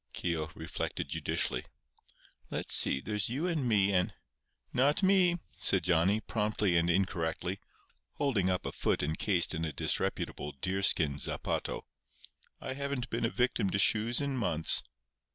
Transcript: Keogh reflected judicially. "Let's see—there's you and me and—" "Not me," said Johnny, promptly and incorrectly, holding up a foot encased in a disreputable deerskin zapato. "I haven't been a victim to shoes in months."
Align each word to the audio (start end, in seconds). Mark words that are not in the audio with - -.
Keogh 0.13 0.49
reflected 0.55 1.09
judicially. 1.09 1.63
"Let's 2.49 2.73
see—there's 2.73 3.29
you 3.29 3.45
and 3.45 3.69
me 3.69 3.93
and—" 3.93 4.15
"Not 4.73 5.03
me," 5.03 5.37
said 5.51 5.83
Johnny, 5.83 6.19
promptly 6.19 6.75
and 6.75 6.89
incorrectly, 6.89 7.59
holding 8.13 8.49
up 8.49 8.65
a 8.65 8.71
foot 8.71 9.03
encased 9.03 9.53
in 9.53 9.63
a 9.63 9.71
disreputable 9.71 10.53
deerskin 10.53 11.19
zapato. 11.19 11.83
"I 12.59 12.73
haven't 12.73 13.11
been 13.11 13.25
a 13.25 13.29
victim 13.29 13.69
to 13.69 13.77
shoes 13.77 14.19
in 14.19 14.37
months." 14.37 14.81